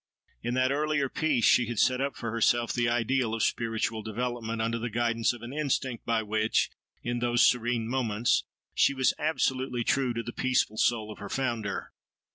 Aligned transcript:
In 0.41 0.55
that 0.55 0.71
earlier 0.71 1.09
"Peace" 1.09 1.45
she 1.45 1.67
had 1.67 1.77
set 1.77 2.01
up 2.01 2.15
for 2.15 2.31
herself 2.31 2.73
the 2.73 2.89
ideal 2.89 3.35
of 3.35 3.43
spiritual 3.43 4.01
development, 4.01 4.59
under 4.59 4.79
the 4.79 4.89
guidance 4.89 5.31
of 5.31 5.43
an 5.43 5.53
instinct 5.53 6.07
by 6.07 6.23
which, 6.23 6.71
in 7.03 7.19
those 7.19 7.47
serene 7.47 7.87
moments, 7.87 8.43
she 8.73 8.95
was 8.95 9.13
absolutely 9.19 9.83
true 9.83 10.11
to 10.15 10.23
the 10.23 10.33
peaceful 10.33 10.77
soul 10.77 11.11
of 11.11 11.19
her 11.19 11.29
Founder. 11.29 11.93